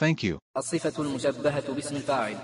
[0.00, 0.36] Thank you.
[0.56, 2.36] الصفة المشبهة باسم فاعل.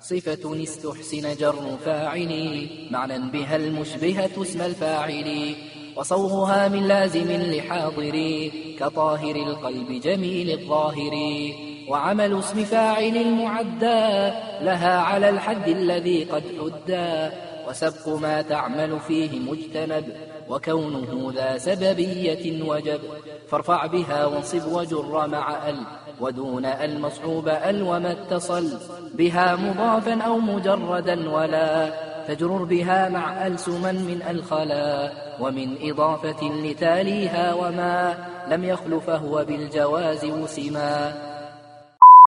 [0.00, 2.68] صفة استحسن جر فاعل.
[2.90, 5.54] معنى بها المشبهة اسم الفاعل.
[5.96, 8.50] وصوغها من لازم لحاضر.
[8.78, 11.73] كطاهر القلب جميل الظاهر.
[11.88, 17.36] وعمل اسم فاعل المعدى لها على الحد الذي قد حدى.
[17.68, 20.04] وسبق ما تعمل فيه مجتنب
[20.48, 23.00] وكونه ذا سببية وجب.
[23.48, 25.76] فارفع بها وانصب وجر مع أل
[26.20, 28.78] ودون المصحوب أل وما اتصل.
[29.14, 31.92] بها مضافا أو مجردا ولا
[32.28, 38.16] تجرر بها مع ألسما من الخلا ومن إضافة لتاليها وما
[38.48, 41.12] لم يخل فهو بالجواز وسما.